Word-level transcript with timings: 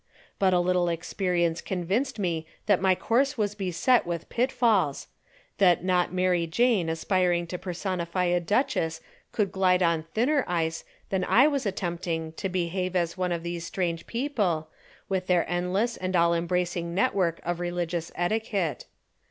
But 0.39 0.51
a 0.51 0.59
little 0.59 0.89
experience 0.89 1.61
convinced 1.61 2.17
me 2.17 2.47
that 2.65 2.81
my 2.81 2.95
course 2.95 3.37
was 3.37 3.53
beset 3.53 4.03
with 4.03 4.29
pitfalls, 4.29 5.07
that 5.59 5.83
not 5.83 6.11
Mary 6.11 6.47
Jane 6.47 6.89
aspiring 6.89 7.45
to 7.45 7.59
personify 7.59 8.23
a 8.23 8.39
duchess 8.39 9.01
could 9.31 9.51
glide 9.51 9.83
on 9.83 10.01
thinner 10.01 10.43
ice 10.47 10.83
than 11.09 11.23
I 11.25 11.43
attempting 11.53 12.31
to 12.33 12.49
behave 12.49 12.95
as 12.95 13.15
one 13.15 13.31
of 13.31 13.43
these 13.43 13.63
strange 13.67 14.07
people, 14.07 14.69
with 15.07 15.27
their 15.27 15.47
endless 15.47 15.97
and 15.97 16.15
all 16.15 16.33
embracing 16.33 16.95
network 16.95 17.39
of 17.43 17.59
religious 17.59 18.11
etiquette. 18.15 18.85